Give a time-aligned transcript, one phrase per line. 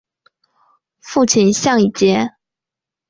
[0.99, 2.31] 父亲向以节。